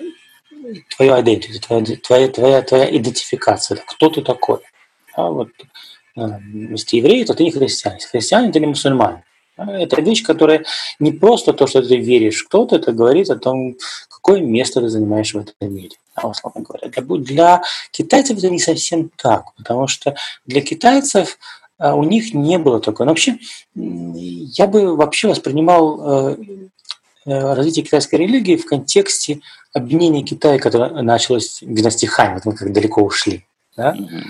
[0.96, 4.60] твоя identity, твоя, твоя, твоя, твоя идентификация, кто ты такой.
[5.16, 5.50] А вот,
[6.16, 8.00] если ты еврей, то ты не христианин.
[8.00, 9.22] Если христианин, ты не мусульманин.
[9.58, 10.66] Это вещь, которая
[11.00, 13.76] не просто то, что ты веришь кто-то, это говорит о том,
[14.26, 15.96] какое место ты занимаешь в этом мире.
[16.16, 16.90] А, условно говоря.
[16.90, 17.62] Для, для
[17.92, 20.16] китайцев это не совсем так, потому что
[20.48, 21.38] для китайцев
[21.78, 23.06] а, у них не было такого.
[23.06, 23.38] Но вообще,
[23.76, 26.38] я бы вообще воспринимал э,
[27.28, 29.42] э, развитие китайской религии в контексте
[29.74, 33.46] обвинения Китая, которое началось в династии Хань, вот мы как далеко ушли.
[33.78, 33.94] Да?
[33.94, 34.24] Mm-hmm.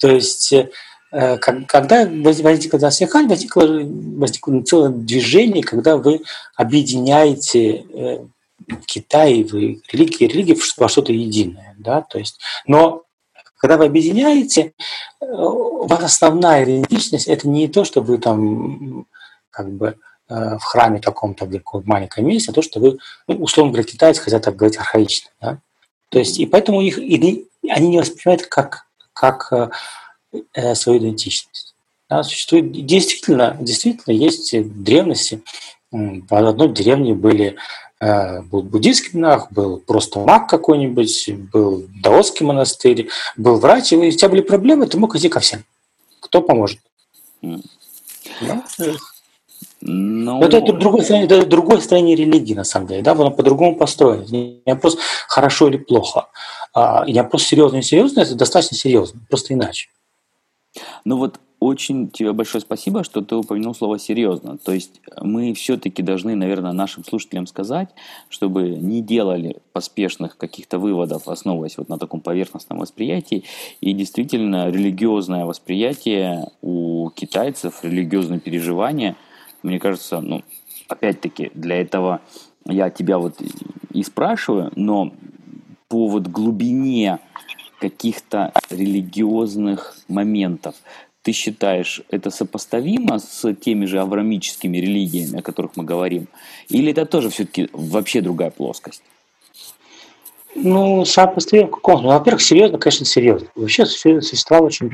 [0.00, 0.68] То есть э,
[1.12, 6.20] Э, когда возникла Засихань, возникло, возникло целое движение, когда вы
[6.56, 8.18] объединяете э,
[8.86, 11.74] Китай, вы религии, религии во что-то единое.
[11.78, 12.02] Да?
[12.02, 13.04] То есть, но
[13.56, 14.72] когда вы объединяете,
[15.20, 19.06] э, вас основная идентичность– это не то, что вы там
[19.50, 19.96] как бы
[20.28, 24.22] в храме таком-то в каком маленьком месте, а то, что вы, ну, условно говоря, китайцы
[24.22, 25.28] хотят так говорить архаично.
[25.40, 25.58] Да?
[26.08, 29.52] То есть, и поэтому у них, они не воспринимают как, как
[30.54, 31.74] Э, свою идентичность.
[32.08, 35.42] Да, существует действительно, действительно есть древности.
[35.90, 37.56] В одной деревне были э,
[38.00, 44.28] был буддийский монах, был просто маг какой-нибудь, был даосский монастырь, был врач, и у тебя
[44.30, 45.64] были проблемы, ты мог идти ко всем.
[46.20, 46.78] Кто поможет?
[47.42, 47.62] Mm.
[48.40, 48.64] Да?
[49.82, 50.38] Но...
[50.38, 53.02] Ну, это, это, другое, это другое строение религии, на самом деле.
[53.02, 53.12] Да?
[53.12, 54.24] Оно по-другому построено.
[54.30, 56.28] Не вопрос, хорошо или плохо.
[56.74, 59.88] А, не вопрос серьезно и серьезно, это достаточно серьезно, просто иначе.
[61.04, 64.56] Ну вот очень тебе большое спасибо, что ты упомянул слово «серьезно».
[64.56, 67.90] То есть мы все-таки должны, наверное, нашим слушателям сказать,
[68.30, 73.44] чтобы не делали поспешных каких-то выводов, основываясь вот на таком поверхностном восприятии.
[73.82, 79.16] И действительно, религиозное восприятие у китайцев, религиозные переживания,
[79.62, 80.42] мне кажется, ну,
[80.88, 82.22] опять-таки, для этого
[82.64, 83.36] я тебя вот
[83.92, 85.12] и спрашиваю, но
[85.88, 87.18] по вот глубине
[87.80, 90.74] каких-то религиозных моментов–
[91.22, 96.28] ты считаешь, это сопоставимо с теми же аврамическими религиями, о которых мы говорим?
[96.68, 99.02] Или это тоже все-таки вообще другая плоскость?
[100.54, 103.48] Ну, сопоставимо в каком ну, Во-первых, серьезно, конечно, серьезно.
[103.54, 104.90] Вообще существовала очень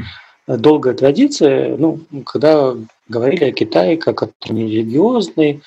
[0.46, 2.74] долгая традиция, ну, когда
[3.08, 5.62] говорили о Китае как о религиозной,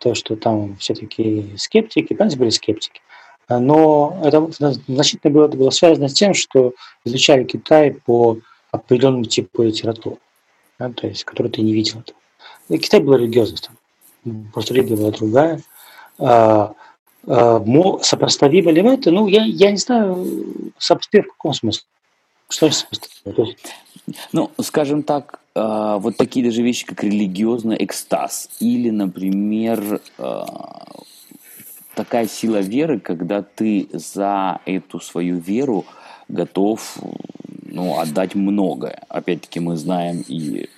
[0.00, 3.00] то, что там все такие скептики, раньше были скептики.
[3.48, 4.50] Но это
[4.86, 8.38] значительно было, это было связано с тем, что изучали Китай по
[8.70, 10.18] определенному типу литературы,
[10.78, 12.02] да, то есть, которую ты не видел.
[12.68, 13.78] И Китай был религиозным,
[14.52, 15.60] просто религия была другая.
[16.18, 16.74] А,
[17.26, 17.64] а,
[18.02, 19.10] сопоставимо ли это?
[19.10, 21.84] Ну, я, я не знаю, сопоставимо в каком смысле.
[22.48, 23.54] Что сопоставимо?
[24.32, 30.86] Ну, скажем так, а, вот такие даже вещи, как религиозный экстаз или, например, а,
[31.94, 35.84] такая сила веры, когда ты за эту свою веру
[36.28, 36.98] готов
[37.64, 39.02] ну, отдать многое.
[39.08, 40.68] Опять-таки мы знаем и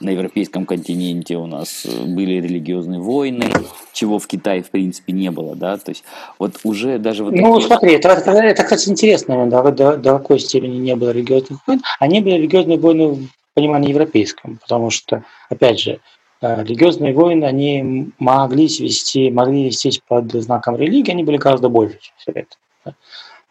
[0.00, 3.46] на европейском континенте у нас э, были религиозные войны,
[3.92, 6.04] чего в Китае, в принципе, не было, да, то есть
[6.38, 7.66] вот уже даже вот Ну, такие...
[7.66, 11.80] смотри, это, это, это, кстати, интересно, да, до, до какой степени не было религиозных войн,
[11.98, 16.00] они были религиозные войны в понимании европейском, потому что, опять же,
[16.42, 21.98] э, религиозные войны, они могли свести, могли вестись под знаком религии, они были гораздо больше,
[22.02, 22.94] чем все это.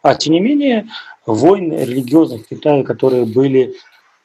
[0.04, 0.88] А тем не менее,
[1.26, 3.76] войн религиозных в Китае, которые были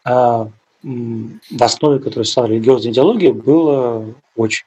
[0.04, 0.50] а,
[0.82, 4.66] в основе которой стала религиозная идеология, было очень.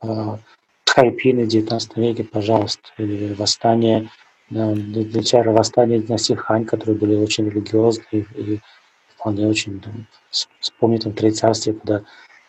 [0.00, 0.38] А,
[0.84, 4.08] Тхайпины в 19 веке, пожалуйста, или восстание,
[4.48, 8.60] начало восстания династии Хань, которые были очень религиозные и
[9.14, 10.06] вполне очень, там,
[10.60, 12.02] вспомнить там Три царствия, когда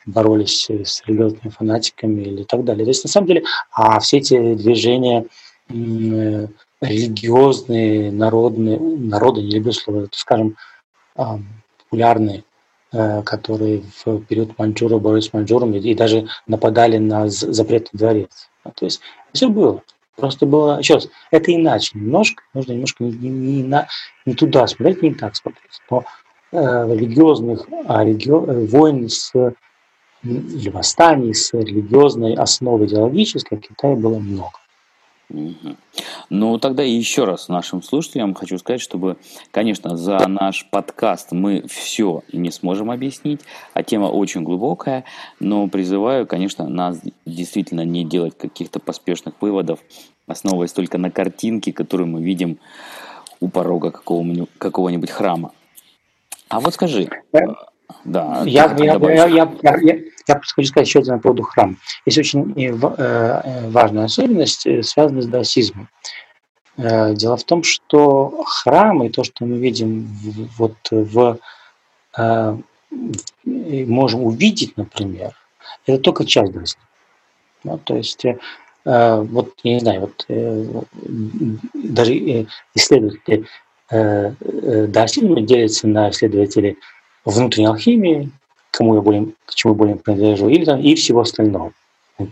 [0.05, 2.85] боролись с религиозными фанатиками или так далее.
[2.85, 5.25] То есть, на самом деле, а все эти движения
[6.81, 10.55] религиозные, народные, народы, не люблю слово, скажем,
[11.15, 12.43] популярные,
[12.91, 18.49] э, которые в период Манчжура боролись с Манчжуром и даже нападали на запретный дворец.
[18.63, 19.01] А, то есть
[19.33, 19.81] все было.
[20.15, 23.87] Просто было, еще раз, это иначе немножко, нужно немножко не, не, на,
[24.25, 25.81] не туда смотреть, не так смотреть.
[25.89, 26.03] Но
[26.51, 28.29] э, религиозных а религи...
[28.29, 29.31] Э, войн с
[30.23, 34.51] или восстаний с религиозной основой идеологической в Китае было много.
[35.29, 39.17] Ну, тогда еще раз нашим слушателям хочу сказать, чтобы,
[39.51, 43.41] конечно, за наш подкаст мы все не сможем объяснить,
[43.73, 45.03] а тема очень глубокая,
[45.39, 49.79] но призываю, конечно, нас действительно не делать каких-то поспешных выводов,
[50.27, 52.59] основываясь только на картинке, которую мы видим
[53.39, 55.51] у порога какого-нибудь, храма.
[56.49, 57.09] А вот скажи,
[58.03, 59.95] да, я, я, я, я, я, я,
[60.27, 61.75] я хочу сказать еще один по поводу храма.
[62.05, 65.89] Есть очень э, э, важная особенность, э, связанная с даосизмом.
[66.77, 70.07] Дело в том, что храмы, то, что мы видим
[70.59, 71.39] вот в,
[73.55, 75.31] можем увидеть, например,
[75.87, 76.83] это только часть даосизма.
[77.63, 78.23] Ну, то есть,
[78.85, 80.25] вот, я не знаю, вот
[81.73, 82.45] даже
[82.75, 83.47] исследователи
[83.89, 86.77] даосизма делятся на исследователей
[87.31, 88.31] внутренней алхимии,
[88.71, 91.73] кому я более, к чему я более принадлежу, или там, и всего остального,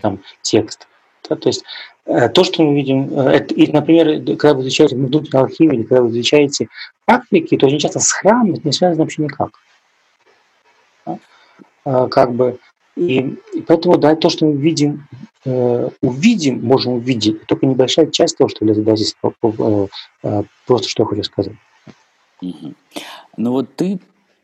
[0.00, 0.86] там текст.
[1.28, 1.64] Да, то есть
[2.06, 5.82] э, то, что мы видим, э, это, и, например, когда вы изучаете внутреннюю алхимию, или
[5.86, 6.68] когда вы изучаете
[7.04, 9.50] практики, то очень часто с храмом это не связано вообще никак.
[11.04, 11.18] Да?
[11.84, 12.58] А, как бы,
[12.96, 15.06] и, и поэтому, да, то, что мы видим,
[15.44, 19.86] э, увидим, можем увидеть, только небольшая часть того, что базисом, э,
[20.22, 21.52] э, просто что я хочу сказать.
[22.40, 23.98] Ну вот ты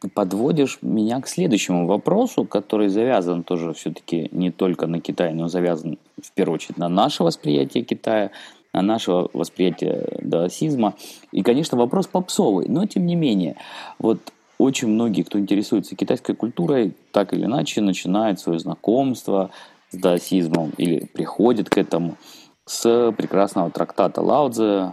[0.09, 5.99] подводишь меня к следующему вопросу, который завязан тоже все-таки не только на Китай, но завязан
[6.23, 8.31] в первую очередь на наше восприятие Китая,
[8.73, 10.95] на наше восприятие даосизма.
[11.31, 13.57] И, конечно, вопрос попсовый, но тем не менее,
[13.99, 14.19] вот
[14.59, 19.51] очень многие, кто интересуется китайской культурой, так или иначе начинают свое знакомство
[19.91, 22.17] с даосизмом или приходят к этому
[22.65, 24.93] с прекрасного трактата Лао Цзэ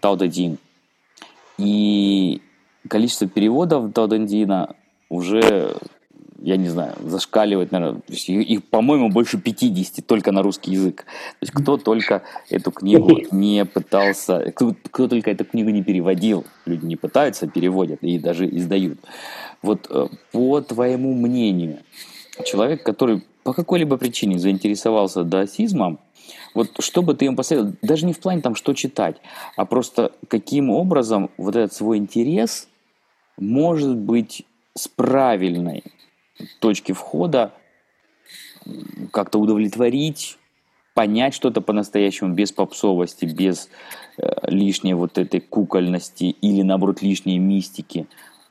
[0.00, 0.58] Тао Дэ Дин.
[1.58, 2.40] И
[2.88, 4.74] количество переводов Даудендина
[5.08, 5.76] уже
[6.40, 11.04] я не знаю, зашкаливает, наверное, их, по-моему, больше 50 только на русский язык.
[11.04, 16.44] То есть кто только эту книгу не пытался, кто, кто только эту книгу не переводил,
[16.64, 18.98] люди не пытаются, переводят и даже издают.
[19.62, 21.78] Вот э, по твоему мнению,
[22.44, 25.98] человек, который по какой-либо причине заинтересовался даосизмом,
[26.54, 29.16] вот что бы ты им посоветовал, даже не в плане там, что читать,
[29.56, 32.68] а просто каким образом вот этот свой интерес
[33.38, 35.82] может быть с правильной
[36.60, 37.52] точки входа
[39.12, 40.38] как-то удовлетворить,
[40.94, 43.68] понять что-то по-настоящему без попсовости, без
[44.18, 48.06] э, лишней вот этой кукольности или, наоборот, лишней мистики.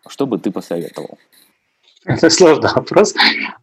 [0.08, 1.18] Что бы ты посоветовал?
[2.06, 3.14] Это сложный вопрос.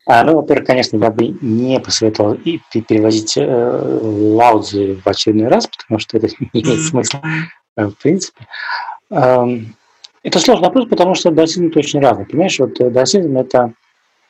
[0.06, 5.66] А, ну, во-первых, конечно, я бы не посоветовал и перевозить э, лаудзы в очередной раз,
[5.66, 7.22] потому что это не имеет смысла
[7.76, 8.46] э, в принципе.
[9.10, 9.74] Эм,
[10.24, 12.24] это сложный вопрос, потому что даосизм это очень разный.
[12.24, 13.74] Понимаешь, вот э, даосизм это,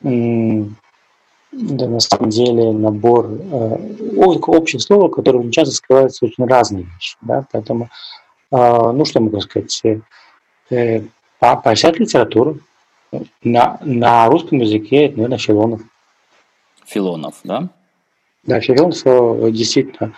[0.01, 0.69] это
[1.51, 3.77] на самом деле набор э,
[4.17, 7.15] общее слово, которое очень часто скрывается очень разные вещи.
[7.21, 7.47] Да?
[7.51, 7.89] Поэтому,
[8.51, 9.81] э, ну что могу сказать,
[10.69, 11.01] э,
[11.39, 12.59] поощрять литературу,
[13.43, 15.81] на, на русском языке это, наверное, Филонов.
[16.85, 17.69] Филонов, да?
[18.43, 20.13] Да, Филонов э, действительно,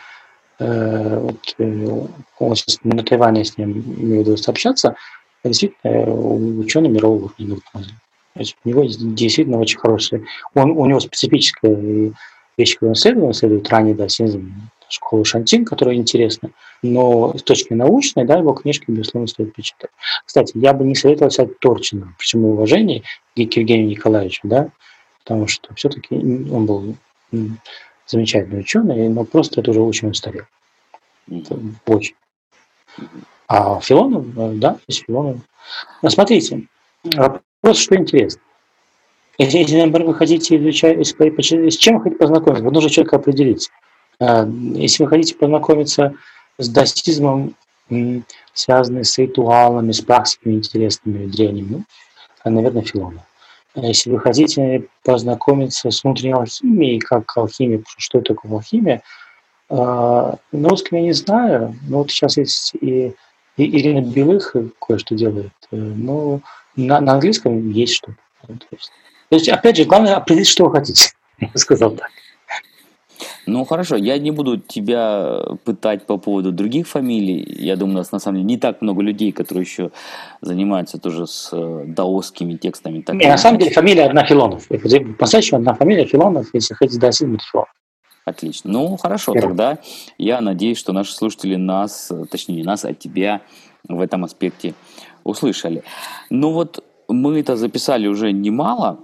[0.58, 2.08] э, вот, э,
[2.40, 4.96] он сейчас на Тайване с ним имею удовольствие общаться,
[5.43, 7.58] действительно э, ученый мирового уровня.
[8.36, 10.26] У него действительно очень хороший.
[10.54, 11.76] Он, у него специфическая
[12.58, 14.54] вещь, которую он исследовал, исследует ранний даосизм,
[14.89, 19.89] школы Шантин, которая интересна, но с точки научной, да, его книжки, безусловно, стоит почитать.
[20.26, 24.69] Кстати, я бы не советовал читать Торчина, при уважение к Евгению Николаевичу, да,
[25.23, 26.95] потому что все-таки он был
[28.06, 30.45] замечательный ученый, но просто это уже очень устарел.
[31.30, 32.15] Это очень.
[33.47, 35.38] А Филонов, да, есть Филонов.
[36.01, 36.67] Но смотрите,
[37.03, 38.41] вопрос, что интересно.
[39.38, 43.17] Если, если например, вы хотите изучать, если, с чем вы хотите познакомиться, вы нужно человека
[43.17, 43.69] определить.
[44.19, 46.15] А, если вы хотите познакомиться
[46.57, 47.55] с даосизмом,
[48.53, 51.86] связанным с ритуалами, с практиками интересными, древними,
[52.43, 53.25] ну, наверное, Филона.
[53.75, 59.03] А если вы хотите познакомиться с внутренней алхимией, как алхимия, что это такое алхимия,
[59.69, 63.13] а, на русском я не знаю, но вот сейчас есть и,
[63.58, 66.41] и Ирина Белых кое-что делает, э, но
[66.76, 68.17] на, на английском есть что-то.
[68.48, 68.91] То есть,
[69.30, 71.12] то есть, опять же, главное определить, что вы хотите.
[71.39, 72.10] Я сказал так.
[73.48, 77.43] Ну хорошо, я не буду тебя пытать по поводу других фамилий.
[77.60, 79.91] Я думаю, у нас на самом деле не так много людей, которые еще
[80.41, 83.02] занимаются тоже с э, даосскими текстами.
[83.02, 84.67] Так не, на самом деле фамилия одна Филонов.
[84.67, 87.74] По-настоящему одна фамилия Филонов, если хотите даосизм, это Филонов.
[88.28, 88.70] Отлично.
[88.70, 89.48] Ну, хорошо, Первый.
[89.48, 89.80] тогда
[90.18, 93.42] я надеюсь, что наши слушатели нас, точнее не нас, а тебя
[93.88, 94.74] в этом аспекте
[95.24, 95.82] услышали.
[96.30, 99.00] Ну вот мы это записали уже немало,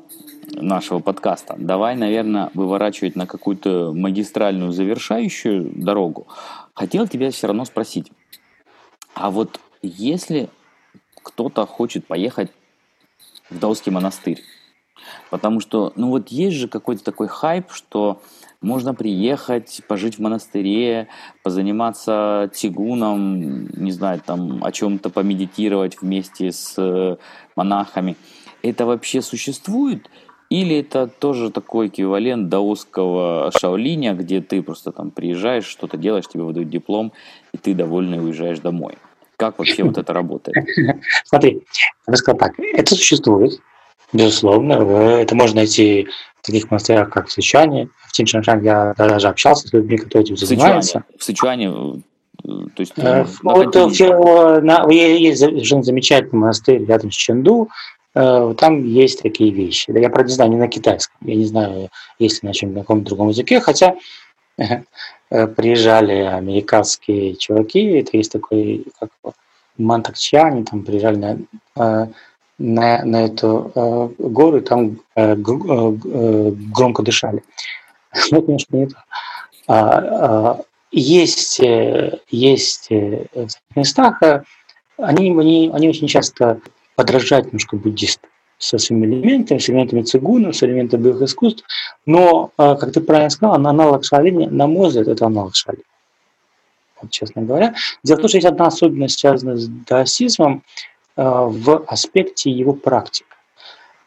[0.55, 1.55] нашего подкаста.
[1.57, 6.27] Давай, наверное, выворачивать на какую-то магистральную завершающую дорогу.
[6.73, 8.11] Хотел тебя все равно спросить,
[9.13, 10.49] а вот если
[11.23, 12.51] кто-то хочет поехать
[13.49, 14.43] в Даосский монастырь,
[15.29, 18.21] потому что, ну вот есть же какой-то такой хайп, что
[18.63, 21.07] можно приехать, пожить в монастыре,
[21.43, 27.17] позаниматься тигуном, не знаю, там о чем-то помедитировать вместе с
[27.55, 28.15] монахами.
[28.61, 30.09] Это вообще существует?
[30.49, 36.43] Или это тоже такой эквивалент даосского шаолиня, где ты просто там приезжаешь, что-то делаешь, тебе
[36.43, 37.11] выдают диплом,
[37.53, 38.97] и ты довольный уезжаешь домой.
[39.35, 40.67] Как вообще вот это работает?
[41.25, 41.63] Смотри,
[42.07, 43.59] я бы сказал так, это существует,
[44.13, 44.73] безусловно.
[45.19, 46.07] Это можно найти
[46.41, 47.89] в таких монастырях, как в Сычуане.
[48.07, 51.03] В Тиншаншан я даже общался с людьми, которые этим занимаются.
[51.17, 52.93] В Сычуане, э, то есть...
[52.97, 57.69] Э, вот, в, на, есть замечательный монастырь рядом с Ченду,
[58.15, 59.91] Э, там есть такие вещи.
[59.91, 62.81] Я, правда, не знаю, не на китайском, я не знаю, есть ли на чем на
[62.81, 63.95] каком-то другом языке, хотя
[64.57, 69.09] э, приезжали американские чуваки, это есть такой, как
[69.77, 71.37] Мантакчи, они там приезжали на,
[71.75, 72.07] э,
[72.63, 77.43] на, на эту гору, и там громко дышали.
[78.31, 78.91] Ну, конечно, нет.
[79.67, 81.59] А, а, есть,
[82.29, 84.21] есть в местах,
[84.97, 86.59] они, они, они очень часто
[86.95, 91.63] подражать немножко буддистам со своими элементами, с элементами цигуна, с элементами боевых искусств.
[92.05, 95.83] Но, как ты правильно сказал, аналог шалини, на мой взгляд, это аналог шалини.
[97.01, 97.75] Вот, честно говоря.
[98.03, 100.63] Дело в том, что есть одна особенность, связанная с даосизмом
[101.15, 103.25] в аспекте его практик.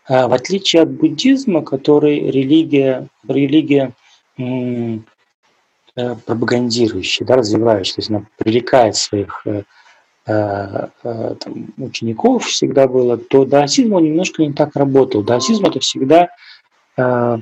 [0.09, 3.93] А, в отличие от буддизма, который религия, религия
[4.39, 4.99] э,
[5.95, 9.63] пропагандирующая, да, развивающая, то есть она привлекает своих э,
[10.29, 15.23] Э, э, там, учеников всегда было, то даосизм он немножко не так работал.
[15.23, 16.31] Даосизм это всегда
[16.97, 17.39] э,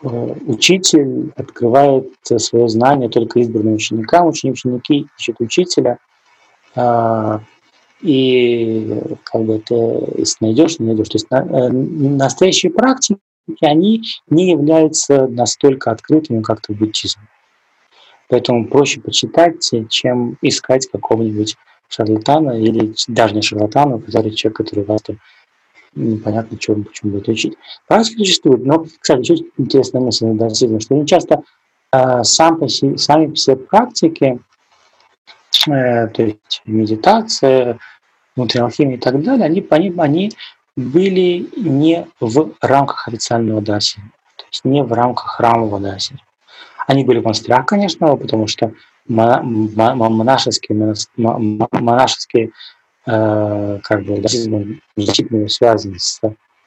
[0.00, 5.98] учитель открывает свое знание только избранным ученикам, ученики ищут учителя,
[8.00, 9.74] и как бы это,
[10.18, 11.08] если найдешь, не найдешь.
[11.08, 13.18] То есть настоящие практики,
[13.60, 17.20] они не являются настолько открытыми, как то буддизм.
[18.28, 21.56] Поэтому проще почитать, чем искать какого-нибудь
[21.88, 25.02] шарлатана или даже не шарлатана, который человек, который вас
[25.94, 27.56] непонятно, чем, почему будет учить.
[27.86, 31.42] Практика существует, но, кстати, еще интересная мысль над что очень часто
[31.92, 34.40] э, сам по себе, сами себе практики,
[35.68, 37.78] э, то есть медитация,
[38.36, 40.32] внутренняя алхимия и так далее, они, они, они
[40.76, 44.00] были не в рамках официального даси,
[44.36, 46.16] то есть не в рамках храмового даси.
[46.86, 48.72] Они были в монастырях, конечно, потому что
[49.06, 52.50] монашеские, монашеские
[53.06, 54.22] э, как бы,
[54.96, 56.20] значительно связаны с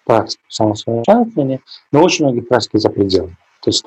[0.06, 1.60] практикой самосовершенствования,
[1.92, 3.38] но очень многие практики за пределами.
[3.62, 3.86] То есть,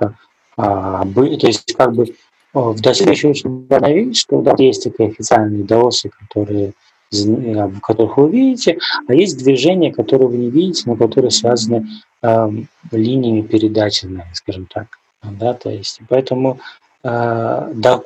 [0.56, 2.06] а, то есть как бы
[2.52, 6.72] в дасе еще очень важная вещь, что да, есть такие официальные даосы, которые
[7.12, 8.78] в которых вы видите,
[9.08, 11.86] а есть движения, которые вы не видите, но которые связаны
[12.22, 12.48] э,
[12.92, 14.86] линиями передачи, скажем так.
[15.22, 16.60] Да, то есть, поэтому
[17.02, 18.00] э, да,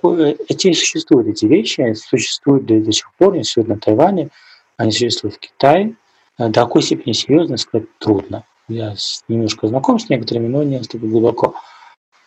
[0.48, 4.30] эти существуют, эти вещи, существуют до, до сих пор, они существуют на Тайване,
[4.76, 5.94] они существуют в Китае.
[6.38, 8.44] До какой степени серьезно сказать трудно.
[8.68, 8.96] Я
[9.28, 11.54] немножко знаком с некоторыми, но не настолько глубоко.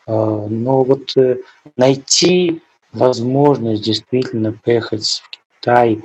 [0.08, 1.38] Э, но вот э,
[1.76, 2.62] найти
[2.94, 5.30] возможность действительно поехать в
[5.60, 6.02] Китай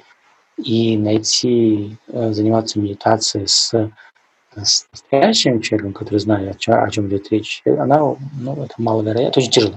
[0.59, 3.91] и найти, заниматься медитацией с
[4.55, 9.41] с настоящим человеком, который знает, о чем, о чем идет речь, она, ну, это маловероятно,
[9.41, 9.77] очень тяжело.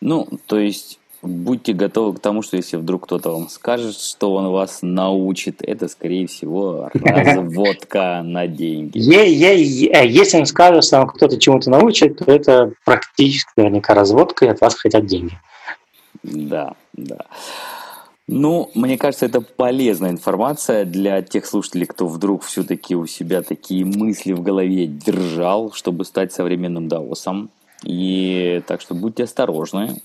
[0.00, 4.48] Ну, то есть будьте готовы к тому, что если вдруг кто-то вам скажет, что он
[4.48, 8.98] вас научит, это, скорее всего, разводка на деньги.
[8.98, 14.60] Э, если он скажет, что кто-то чему-то научит, то это практически наверняка разводка, и от
[14.60, 15.38] вас хотят деньги.
[16.22, 17.26] Да, да.
[18.32, 23.84] Ну, мне кажется, это полезная информация для тех слушателей, кто вдруг все-таки у себя такие
[23.84, 27.50] мысли в голове держал, чтобы стать современным даосом.
[27.82, 30.00] И так что будьте осторожны.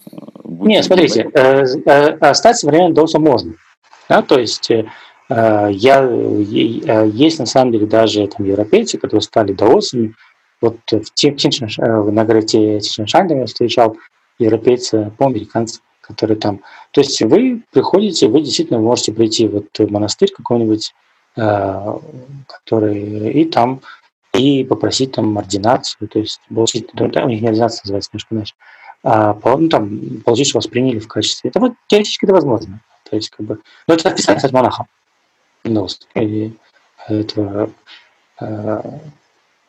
[0.65, 3.53] Нет, смотрите, э, э, э, стать современным даосом можно.
[4.09, 4.83] Да, то есть э,
[5.29, 10.15] я, э, есть на самом деле даже там, европейцы, которые стали даосами.
[10.61, 11.69] Вот в, Тиншан,
[12.13, 13.95] на горе Тиншан я встречал
[14.39, 16.61] европейца, по-американцу, которые там.
[16.89, 20.95] То есть вы приходите, вы действительно можете прийти вот в монастырь какой-нибудь,
[21.37, 21.93] э,
[22.47, 23.81] который и там
[24.33, 28.53] и попросить там ординацию, то есть получить, да, у них не ординация называется, немножко иначе,
[29.07, 31.51] а, ну, там, получить, что вас приняли в качестве.
[31.51, 32.81] Это вот теоретически это возможно.
[33.07, 34.87] То есть, как бы, ну, это описание, кстати, монаха.
[35.63, 36.51] Ну, и
[37.07, 37.69] этого,
[38.41, 38.81] э,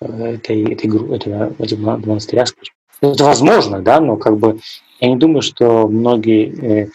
[0.00, 2.74] этой, этой, этого, этого монастыря, скажем.
[3.02, 4.58] Это возможно, да, но как бы
[5.00, 6.88] я не думаю, что многие, э,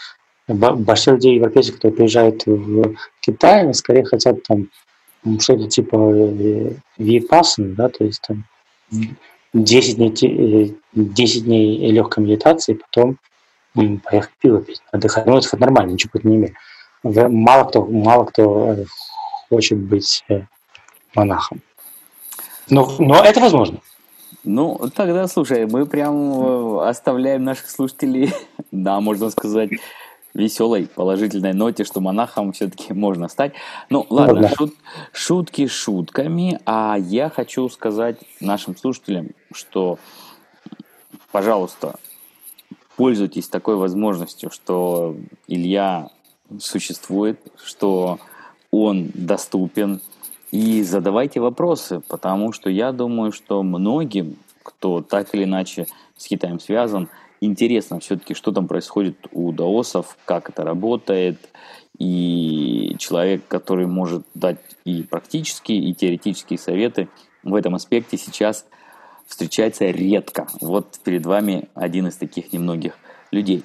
[0.47, 4.67] большинство людей европейцев, которые приезжают в Китай, они скорее хотят там
[5.39, 8.45] что-то типа э, випасан, да, то есть там
[9.53, 13.17] 10 дней, 10 э, дней легкой медитации, потом
[13.73, 15.25] поехать пиво пить, отдыхать.
[15.25, 16.53] Ну, это нормально, ничего не имеет.
[17.03, 18.75] Мало кто, мало кто
[19.49, 20.23] хочет быть
[21.15, 21.61] монахом.
[22.69, 23.79] Но, но это возможно.
[24.43, 28.33] Ну, тогда, слушай, мы прям э, оставляем наших слушателей,
[28.71, 29.69] да, можно сказать,
[30.33, 33.53] веселой, положительной ноте, что монахом все-таки можно стать.
[33.89, 34.73] Ну, ладно, шут,
[35.11, 39.99] шутки шутками, а я хочу сказать нашим слушателям, что,
[41.31, 41.95] пожалуйста,
[42.95, 45.15] пользуйтесь такой возможностью, что
[45.47, 46.09] Илья
[46.59, 48.19] существует, что
[48.71, 50.01] он доступен,
[50.51, 56.59] и задавайте вопросы, потому что я думаю, что многим, кто так или иначе с Китаем
[56.59, 57.07] связан,
[57.41, 61.37] интересно все-таки, что там происходит у даосов, как это работает,
[61.97, 67.09] и человек, который может дать и практические, и теоретические советы
[67.43, 68.65] в этом аспекте сейчас
[69.27, 70.47] встречается редко.
[70.61, 72.93] Вот перед вами один из таких немногих
[73.31, 73.63] людей.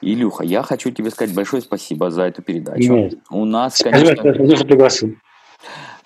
[0.00, 2.92] Илюха, я хочу тебе сказать большое спасибо за эту передачу.
[2.92, 3.14] Нет.
[3.30, 4.16] У нас, конечно...
[4.16, 4.88] Спасибо,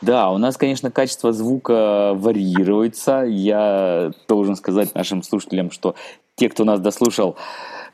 [0.00, 3.24] да, у нас, конечно, качество звука варьируется.
[3.26, 5.94] Я должен сказать нашим слушателям, что
[6.34, 7.36] те, кто нас дослушал,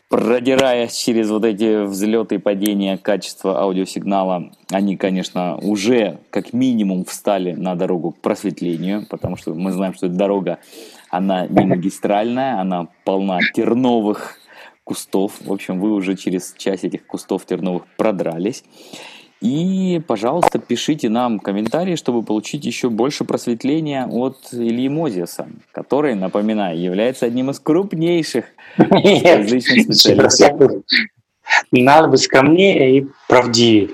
[0.09, 7.53] продираясь через вот эти взлеты и падения качества аудиосигнала, они, конечно, уже как минимум встали
[7.53, 10.59] на дорогу к просветлению, потому что мы знаем, что эта дорога,
[11.09, 14.37] она не магистральная, она полна терновых
[14.85, 15.35] кустов.
[15.41, 18.65] В общем, вы уже через часть этих кустов терновых продрались.
[19.43, 26.81] И, пожалуйста, пишите нам комментарии, чтобы получить еще больше просветления от Ильи Мозиаса, который, напоминаю,
[26.81, 28.45] является одним из крупнейших
[28.79, 30.71] язычных специалистов.
[31.73, 33.91] Надо быть скромнее и правдивее.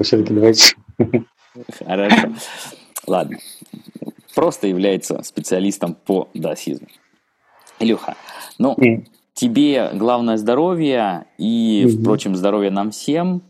[0.00, 0.76] Все-таки давайте.
[1.86, 2.32] Хорошо.
[3.06, 3.36] Ладно.
[4.34, 6.88] Просто является специалистом по даосизму.
[7.80, 8.16] Илюха,
[8.58, 8.74] ну,
[9.34, 13.42] тебе главное здоровье и, впрочем, здоровье нам всем.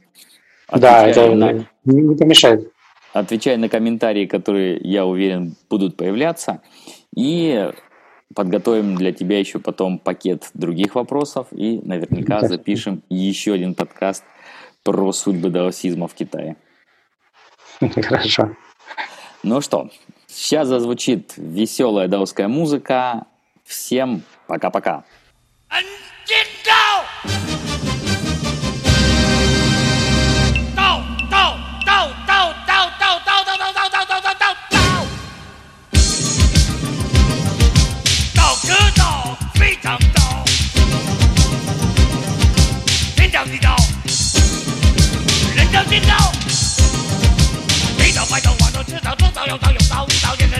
[0.70, 1.66] Да, это на...
[1.84, 2.72] не помешает.
[3.12, 6.60] Отвечай на комментарии, которые, я уверен, будут появляться.
[7.16, 7.70] И
[8.34, 14.24] подготовим для тебя еще потом пакет других вопросов и наверняка запишем еще один подкаст
[14.82, 16.56] про судьбы даосизма в Китае.
[17.80, 18.56] Хорошо.
[19.42, 19.90] Ну что,
[20.26, 23.26] сейчас зазвучит веселая даосская музыка.
[23.64, 25.04] Всем пока-пока.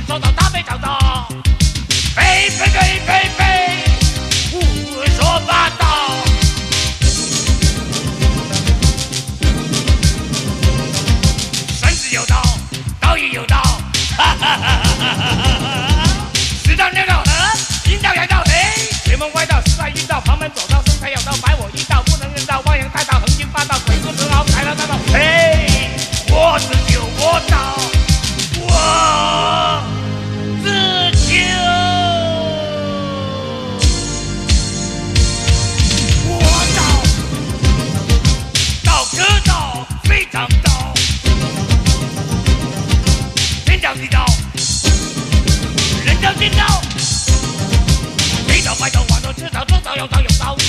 [0.07, 1.29] 找到大白找到，
[2.15, 3.85] 呸呸呸呸呸，
[4.53, 4.61] 胡
[5.17, 6.25] 说八道。
[11.81, 12.41] 身子有道，
[13.01, 13.57] 道也有道，
[14.17, 16.09] 哈哈哈哈哈哈。
[16.65, 17.25] 十道六道，
[17.87, 18.53] 阴道阳道，嘿，
[19.05, 25.91] 邪门歪道，十大阴道，旁门左道，生财有道，白我一道，不能人道，汪洋大道，横行霸道，鬼哭神嚎，开了大道，嘿，
[26.31, 27.86] 我是九国道。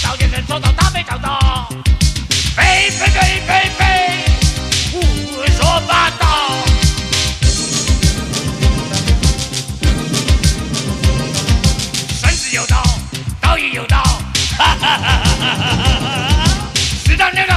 [0.03, 1.69] 到底能找到，他没找到，
[2.55, 4.25] 飞飞飞飞飞，
[4.91, 5.01] 胡
[5.55, 6.25] 说八道。
[12.19, 12.83] 孙子有道，
[13.41, 14.03] 道义有道，
[14.57, 16.47] 哈哈哈哈哈哈。
[17.03, 17.53] 知道那个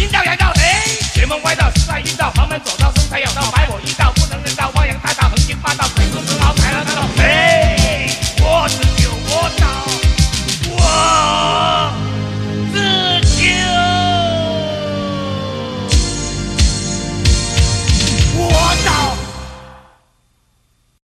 [0.00, 0.62] 阴道阳道谁？
[1.14, 3.55] 邪门歪道是财阴道，旁门左道送财有道。